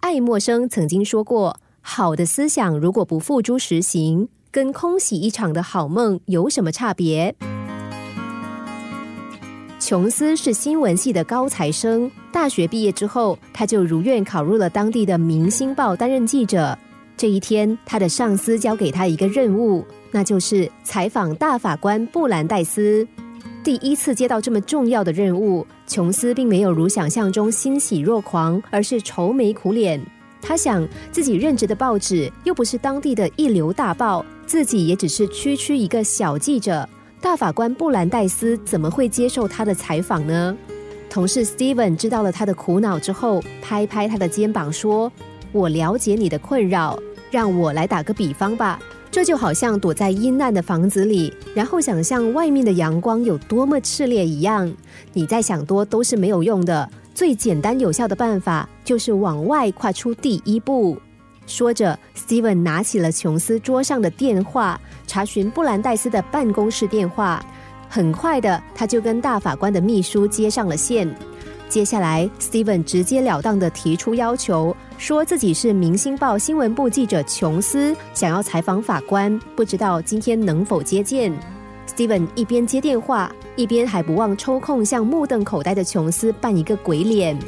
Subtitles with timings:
[0.00, 7.34] 爱默生曾经说过：“好的思想如果不付诸实行，跟空喜一场的好梦有什么差别？”
[9.80, 16.78] 琼斯是新闻系的高材生，大学毕业之后，他就如愿考入了当地的《明星报》担任记者。
[17.16, 23.06] 这一天，他的上司交给他一个任务，那就是采访大法官布兰代斯。
[23.64, 30.00] 第一次接到这么重要的任务，琼斯并没有如想象中欣喜若狂，而是愁眉苦脸。
[30.40, 36.88] 他想，自己任职的报纸又不是当地的一流大报，自己也只是区区一个小记者。
[37.20, 40.56] 大法官布兰戴斯怎么会接受他的采访呢？
[41.10, 45.12] 同事 Steven 知道了他的苦恼之后，拍拍他的肩膀说
[45.52, 46.98] ：“我了解你的困扰。”
[47.30, 48.80] 让我来打个比方吧，
[49.10, 54.72] 这就好像躲在阴暗的房子里，然后想象外面的阳光有多么炽烈一样。
[55.12, 60.96] 你再想多都是没有用的，最简单有效的办法就是往外跨出第一步。
[61.46, 67.42] 说着，Steven 拿起了琼斯桌上的电话，查询布兰戴斯的办公室电话。
[67.88, 71.08] 很快的，他就跟大法官的秘书接上了线。
[71.68, 74.74] 接下来，Steven 直截了当的提出要求。
[74.96, 81.32] 说自己是《明星报》新闻部记者琼斯，想要采访法官，不知道今天能否接见。
[81.86, 87.38] Steven 一边接电话，一边还不忘抽空向目瞪口呆的琼斯扮一个鬼脸。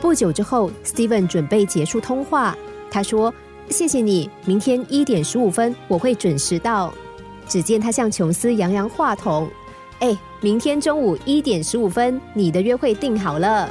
[0.00, 2.56] 不久之后，Steven 准备结束通话，
[2.90, 3.32] 他说
[3.68, 6.92] ：“谢谢你，明天一点十五分我会准时到。”
[7.46, 9.48] 只见他向琼斯扬扬话筒
[10.00, 13.68] ：“哎，明天中午一点十五分，你的约会定好了。”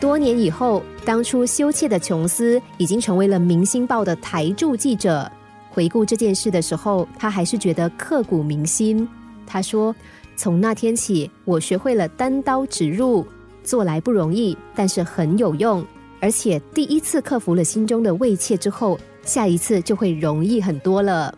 [0.00, 5.30] 多年以后，当初羞怯的琼斯已经成为了《明星报》的台柱记者。
[5.68, 9.06] 回顾这件事的时候，他还是觉得刻骨铭心。
[9.46, 9.94] 他说
[10.36, 13.26] ：“从那天起，我学会了单刀直入，
[13.62, 15.84] 做来不容易，但是很有用。
[16.18, 21.34] 而且第一次克服了心中的畏怯之后，下一次就会容易很多了。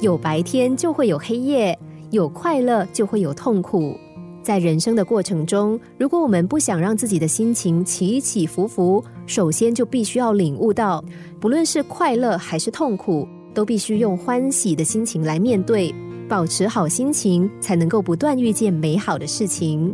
[0.00, 1.78] 有白天就会有黑夜，
[2.10, 3.96] 有快乐就会有痛苦。”
[4.42, 11.04] 在人生的过程中，如果我们不想让自己的心情起起伏伏，首先就必须要领悟到，
[11.40, 15.92] 不论是快乐还是痛苦，都必须用欢喜的心情来面对，
[16.28, 19.92] 保持好心情，才能够不断遇见美好的事情。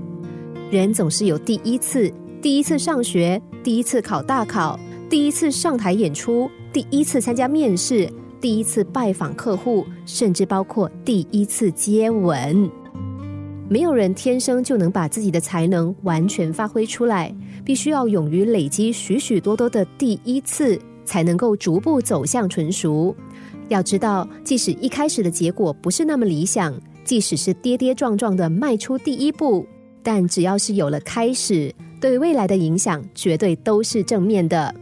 [0.71, 2.13] 人总是有第一次，
[2.43, 8.07] 第一次上学，第一次考大考，第一次上台演出，第一次参加面试，
[8.43, 12.69] 第一次拜访客户，甚至包括第一次接吻。
[13.69, 17.33] 没有人天生就能把自己的才能完全发挥出来，
[17.65, 23.15] 必须要勇于累积许许多多的第一次，才能够逐步走向纯熟。
[23.69, 26.75] 要知道，即使一开始的结果不是那么理想，
[27.05, 29.65] 即使是跌跌撞撞的迈出第一步，
[30.03, 34.75] 但只要是有了开始，对未来的影响绝对都是正面的。